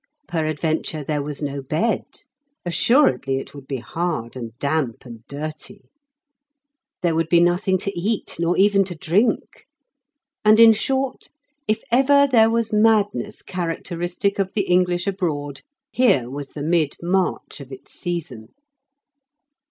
Peradventure 0.27 1.03
there 1.03 1.21
was 1.21 1.43
no 1.43 1.61
bed; 1.61 2.21
assuredly 2.65 3.35
it 3.37 3.53
would 3.53 3.67
be 3.67 3.77
hard 3.77 4.35
and 4.35 4.51
damp 4.57 5.05
and 5.05 5.21
dirty. 5.27 5.91
There 7.03 7.13
would 7.13 7.29
be 7.29 7.39
nothing 7.39 7.77
to 7.77 7.91
eat, 7.95 8.37
nor 8.39 8.57
even 8.57 8.83
to 8.85 8.95
drink; 8.95 9.67
and 10.43 10.59
in 10.59 10.73
short, 10.73 11.29
if 11.67 11.83
ever 11.91 12.25
there 12.25 12.49
was 12.49 12.73
madness 12.73 13.43
characteristic 13.43 14.39
of 14.39 14.53
the 14.53 14.63
English 14.63 15.05
abroad, 15.05 15.61
here 15.91 16.31
was 16.31 16.49
the 16.49 16.63
mid 16.63 16.95
March 17.03 17.59
of 17.61 17.71
its 17.71 17.93
season. 17.93 18.47